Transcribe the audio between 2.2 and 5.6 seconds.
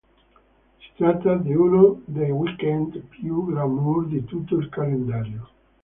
weekend più glamour di tutto il calendario.